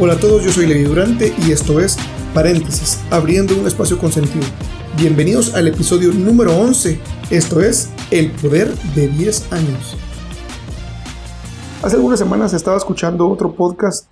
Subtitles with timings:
[0.00, 1.96] Hola a todos, yo soy Levi Durante y esto es
[2.32, 4.44] Paréntesis, abriendo un espacio con sentido.
[4.96, 7.00] Bienvenidos al episodio número 11,
[7.32, 9.96] esto es El Poder de 10 años.
[11.82, 14.08] Hace algunas semanas estaba escuchando otro podcast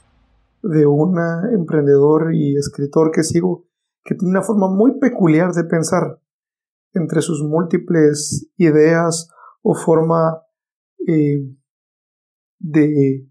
[0.60, 1.20] de un
[1.54, 3.68] emprendedor y escritor que sigo
[4.02, 6.20] que tiene una forma muy peculiar de pensar
[6.94, 9.30] entre sus múltiples ideas
[9.62, 10.42] o forma
[11.06, 11.48] eh,
[12.58, 13.28] de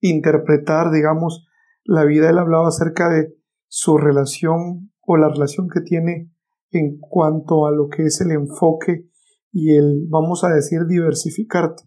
[0.00, 1.44] interpretar, digamos,
[1.88, 3.34] la vida, él hablaba acerca de
[3.66, 6.30] su relación o la relación que tiene
[6.70, 9.08] en cuanto a lo que es el enfoque
[9.52, 11.84] y el, vamos a decir, diversificarte.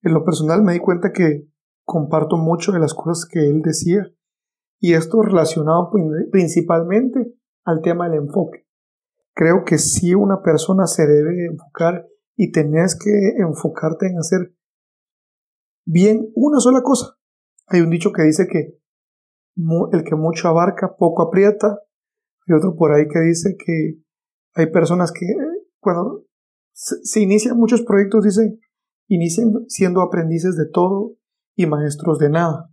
[0.00, 1.46] En lo personal me di cuenta que
[1.84, 4.06] comparto mucho de las cosas que él decía
[4.80, 5.90] y esto relacionado
[6.32, 8.66] principalmente al tema del enfoque.
[9.34, 14.54] Creo que si una persona se debe enfocar y tenés que enfocarte en hacer
[15.84, 17.18] bien una sola cosa.
[17.66, 18.78] Hay un dicho que dice que
[19.92, 21.80] el que mucho abarca, poco aprieta.
[22.46, 24.00] Y otro por ahí que dice que
[24.54, 25.26] hay personas que
[25.80, 26.24] cuando
[26.72, 28.58] se, inician muchos proyectos, dice,
[29.08, 31.16] inician siendo aprendices de todo
[31.56, 32.70] y maestros de nada.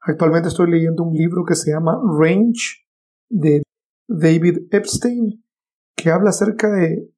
[0.00, 2.84] Actualmente estoy leyendo un libro que se llama Range
[3.28, 3.62] de
[4.08, 5.44] David Epstein,
[5.94, 7.08] que habla acerca de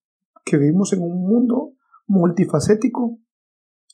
[0.44, 1.72] que vivimos en un mundo
[2.06, 3.18] multifacético,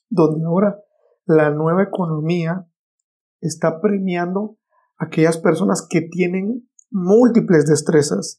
[0.08, 0.80] donde ahora
[1.26, 2.66] la nueva economía
[3.40, 4.58] está premiando
[5.00, 8.38] aquellas personas que tienen múltiples destrezas,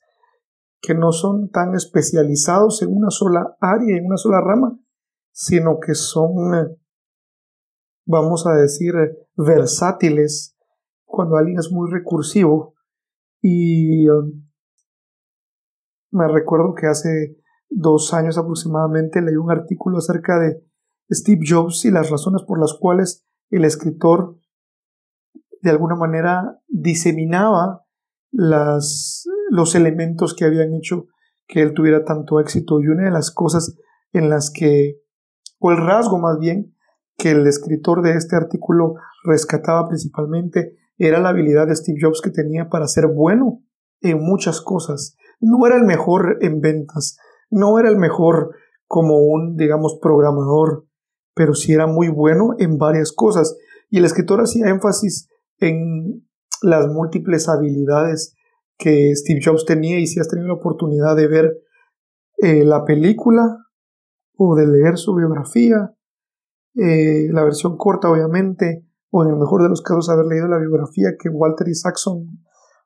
[0.79, 4.79] que no son tan especializados en una sola área, en una sola rama,
[5.31, 6.77] sino que son,
[8.05, 8.93] vamos a decir,
[9.35, 10.55] versátiles
[11.05, 12.75] cuando alguien es muy recursivo.
[13.41, 14.47] Y um,
[16.11, 17.37] me recuerdo que hace
[17.69, 20.63] dos años aproximadamente leí un artículo acerca de
[21.09, 24.37] Steve Jobs y las razones por las cuales el escritor
[25.61, 27.85] de alguna manera diseminaba
[28.31, 31.07] las, los elementos que habían hecho
[31.47, 32.79] que él tuviera tanto éxito.
[32.79, 33.75] Y una de las cosas
[34.13, 35.01] en las que,
[35.59, 36.75] o el rasgo más bien,
[37.17, 42.29] que el escritor de este artículo rescataba principalmente era la habilidad de Steve Jobs que
[42.29, 43.63] tenía para ser bueno
[44.01, 45.15] en muchas cosas.
[45.39, 47.17] No era el mejor en ventas,
[47.49, 48.55] no era el mejor
[48.87, 50.85] como un, digamos, programador,
[51.33, 53.57] pero sí era muy bueno en varias cosas.
[53.89, 55.27] Y el escritor hacía énfasis
[55.61, 56.27] en
[56.61, 58.35] las múltiples habilidades
[58.77, 61.57] que Steve Jobs tenía y si has tenido la oportunidad de ver
[62.37, 63.57] eh, la película
[64.35, 65.93] o de leer su biografía,
[66.75, 70.57] eh, la versión corta obviamente, o en el mejor de los casos haber leído la
[70.57, 72.39] biografía que Walter Isaacson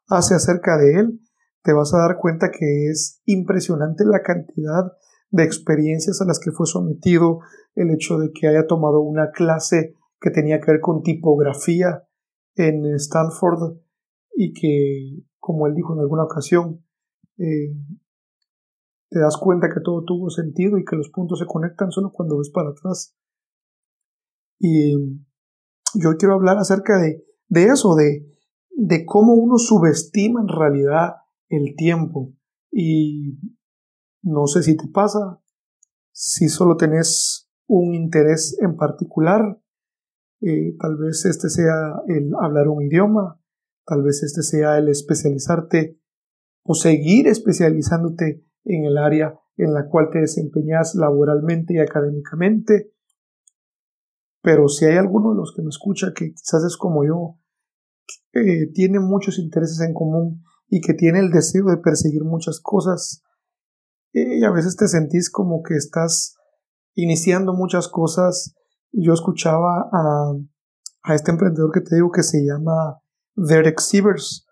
[0.07, 1.21] hace acerca de él,
[1.63, 4.91] te vas a dar cuenta que es impresionante la cantidad
[5.29, 7.39] de experiencias a las que fue sometido,
[7.75, 12.03] el hecho de que haya tomado una clase que tenía que ver con tipografía
[12.55, 13.77] en Stanford
[14.35, 16.85] y que, como él dijo en alguna ocasión,
[17.37, 17.73] eh,
[19.09, 22.37] te das cuenta que todo tuvo sentido y que los puntos se conectan solo cuando
[22.37, 23.15] ves para atrás.
[24.59, 24.93] Y
[25.93, 28.25] yo quiero hablar acerca de, de eso, de,
[28.71, 31.15] de cómo uno subestima en realidad
[31.49, 32.33] el tiempo.
[32.71, 33.39] Y
[34.21, 35.39] no sé si te pasa,
[36.11, 39.61] si solo tenés un interés en particular,
[40.47, 43.41] eh, tal vez este sea el hablar un idioma,
[43.83, 45.99] tal vez este sea el especializarte
[46.63, 52.93] o seguir especializándote en el área en la cual te desempeñas laboralmente y académicamente.
[54.43, 57.39] Pero si hay alguno de los que me escucha que quizás es como yo,
[58.31, 63.23] que tiene muchos intereses en común y que tiene el deseo de perseguir muchas cosas,
[64.13, 66.37] eh, y a veces te sentís como que estás
[66.93, 68.55] iniciando muchas cosas
[69.03, 70.33] yo escuchaba a,
[71.03, 72.99] a este emprendedor que te digo que se llama
[73.35, 74.45] Derek Sievers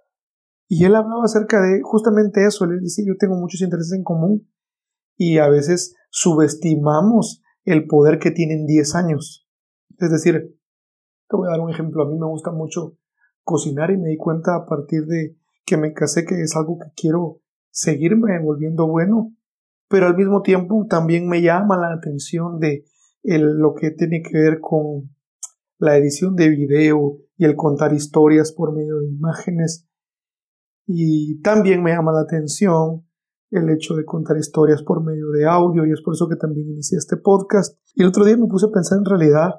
[0.67, 4.49] y él hablaba acerca de justamente eso, él decía yo tengo muchos intereses en común
[5.17, 9.47] y a veces subestimamos el poder que tienen 10 años.
[9.99, 10.57] Es decir,
[11.29, 12.97] te voy a dar un ejemplo, a mí me gusta mucho
[13.43, 16.91] cocinar y me di cuenta a partir de que me casé que es algo que
[16.95, 19.33] quiero seguirme volviendo bueno,
[19.87, 22.85] pero al mismo tiempo también me llama la atención de
[23.23, 25.09] lo que tiene que ver con
[25.79, 29.87] la edición de video y el contar historias por medio de imágenes.
[30.85, 33.05] Y también me llama la atención
[33.51, 36.69] el hecho de contar historias por medio de audio y es por eso que también
[36.69, 37.77] inicié este podcast.
[37.93, 39.51] Y el otro día me puse a pensar en realidad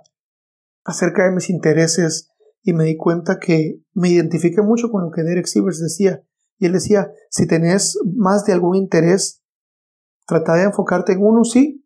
[0.85, 2.31] acerca de mis intereses
[2.63, 6.23] y me di cuenta que me identifiqué mucho con lo que Derek Sivers decía.
[6.59, 9.43] Y él decía, si tenés más de algún interés,
[10.27, 11.84] trata de enfocarte en uno, sí,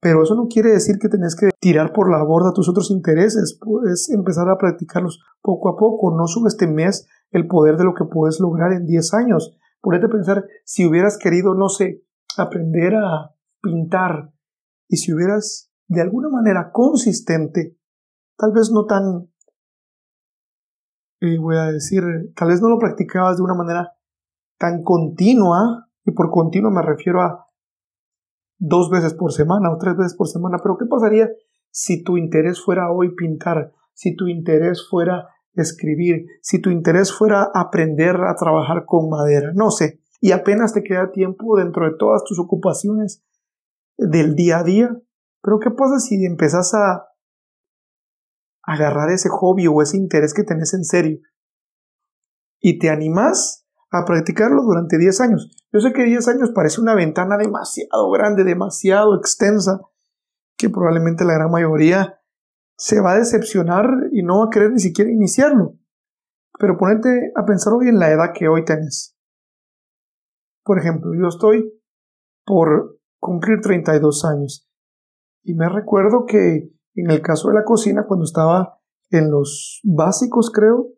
[0.00, 3.58] Pero eso no quiere decir que tenés que tirar por la borda tus otros intereses,
[3.60, 8.38] puedes empezar a practicarlos poco a poco, no subestimes el poder de lo que puedes
[8.38, 9.56] lograr en 10 años.
[9.80, 12.04] Ponete a pensar si hubieras querido, no sé,
[12.36, 14.32] aprender a pintar
[14.88, 17.76] y si hubieras de alguna manera consistente,
[18.36, 19.30] tal vez no tan,
[21.20, 22.02] eh, voy a decir,
[22.36, 23.92] tal vez no lo practicabas de una manera
[24.58, 27.47] tan continua, y por continuo me refiero a
[28.58, 31.30] dos veces por semana o tres veces por semana, pero ¿qué pasaría
[31.70, 37.50] si tu interés fuera hoy pintar, si tu interés fuera escribir, si tu interés fuera
[37.54, 39.52] aprender a trabajar con madera?
[39.54, 43.24] No sé, y apenas te queda tiempo dentro de todas tus ocupaciones
[43.96, 44.96] del día a día,
[45.42, 47.08] pero ¿qué pasa si empezás a
[48.62, 51.20] agarrar ese hobby o ese interés que tenés en serio
[52.60, 55.50] y te animás a practicarlo durante 10 años.
[55.72, 59.80] Yo sé que 10 años parece una ventana demasiado grande, demasiado extensa,
[60.56, 62.20] que probablemente la gran mayoría
[62.76, 65.74] se va a decepcionar y no va a querer ni siquiera iniciarlo.
[66.58, 69.16] Pero ponete a pensar hoy en la edad que hoy tenés.
[70.64, 71.72] Por ejemplo, yo estoy
[72.44, 74.68] por cumplir 32 años
[75.42, 78.80] y me recuerdo que en el caso de la cocina, cuando estaba
[79.10, 80.88] en los básicos, creo,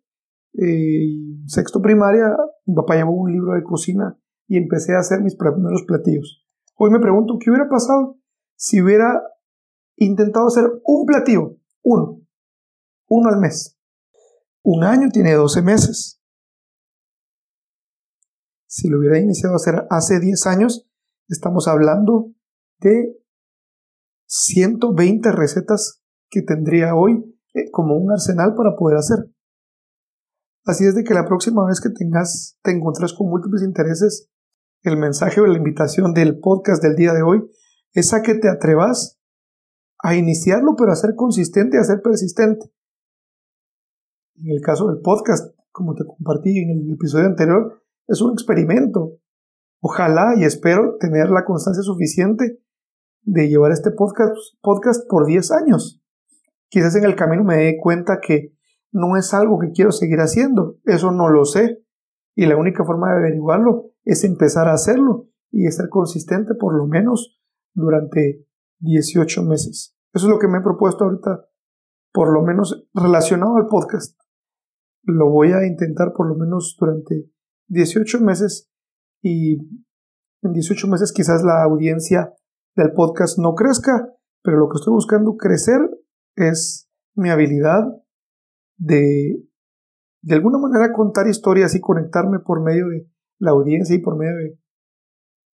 [0.55, 1.07] eh,
[1.47, 2.37] sexto primaria,
[2.67, 6.45] mi papá llevó un libro de cocina y empecé a hacer mis primeros platillos.
[6.77, 8.19] Hoy me pregunto, ¿qué hubiera pasado
[8.57, 9.23] si hubiera
[9.97, 11.57] intentado hacer un platillo?
[11.83, 12.21] Uno.
[13.09, 13.79] Uno al mes.
[14.63, 16.21] Un año tiene 12 meses.
[18.67, 20.89] Si lo hubiera iniciado a hacer hace 10 años,
[21.29, 22.33] estamos hablando
[22.79, 23.17] de
[24.27, 29.19] 120 recetas que tendría hoy eh, como un arsenal para poder hacer.
[30.65, 34.31] Así es de que la próxima vez que tengas, te encuentres con múltiples intereses,
[34.83, 37.43] el mensaje o la invitación del podcast del día de hoy
[37.93, 39.19] es a que te atrevas
[39.99, 42.73] a iniciarlo, pero a ser consistente, a ser persistente.
[44.37, 49.19] En el caso del podcast, como te compartí en el episodio anterior, es un experimento.
[49.81, 52.63] Ojalá y espero tener la constancia suficiente
[53.23, 56.03] de llevar este podcast, podcast por 10 años.
[56.69, 58.55] Quizás en el camino me dé cuenta que
[58.93, 61.85] no es algo que quiero seguir haciendo, eso no lo sé.
[62.37, 66.87] Y la única forma de averiguarlo es empezar a hacerlo y ser consistente por lo
[66.87, 67.41] menos
[67.75, 68.47] durante
[68.81, 69.97] 18 meses.
[70.13, 71.47] Eso es lo que me he propuesto ahorita,
[72.13, 74.19] por lo menos relacionado al podcast.
[75.03, 77.31] Lo voy a intentar por lo menos durante
[77.69, 78.71] 18 meses
[79.23, 79.59] y
[80.43, 82.35] en 18 meses quizás la audiencia
[82.77, 84.09] del podcast no crezca,
[84.43, 85.81] pero lo que estoy buscando crecer
[86.37, 87.85] es mi habilidad
[88.81, 89.51] de
[90.23, 94.37] de alguna manera contar historias y conectarme por medio de la audiencia y por medio
[94.37, 94.59] de,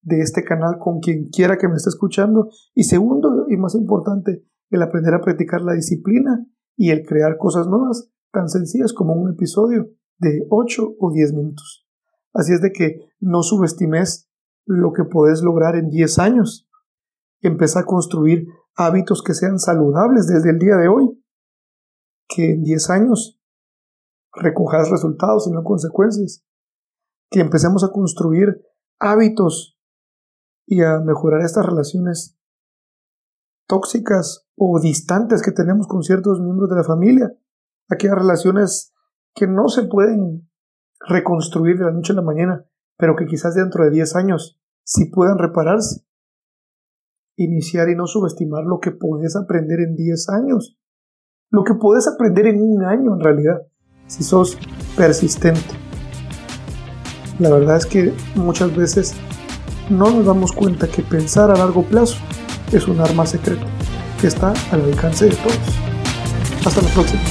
[0.03, 2.51] de este canal con quien quiera que me esté escuchando.
[2.75, 6.47] Y segundo, y más importante, el aprender a practicar la disciplina
[6.77, 9.89] y el crear cosas nuevas tan sencillas como un episodio
[10.19, 11.87] de 8 o 10 minutos.
[12.35, 14.29] Así es de que no subestimes
[14.67, 16.69] lo que puedes lograr en 10 años.
[17.41, 21.23] Empieza a construir hábitos que sean saludables desde el día de hoy.
[22.29, 23.41] Que en 10 años
[24.33, 26.45] recojas resultados y no consecuencias.
[27.31, 28.63] Que empecemos a construir
[28.99, 29.79] hábitos
[30.67, 32.39] y a mejorar estas relaciones
[33.67, 37.33] tóxicas o distantes que tenemos con ciertos miembros de la familia.
[37.89, 38.93] Aquellas relaciones
[39.35, 40.49] que no se pueden
[41.01, 42.67] reconstruir de la noche a la mañana,
[42.97, 46.05] pero que quizás dentro de 10 años sí puedan repararse.
[47.37, 50.79] Iniciar y no subestimar lo que puedes aprender en 10 años.
[51.51, 53.63] Lo que puedes aprender en un año en realidad
[54.09, 54.59] si sos
[54.97, 55.61] persistente.
[57.39, 59.15] La verdad es que muchas veces
[59.91, 62.17] no nos damos cuenta que pensar a largo plazo
[62.73, 63.67] es un arma secreta
[64.21, 66.67] que está al alcance de todos.
[66.67, 67.23] Hasta la próxima.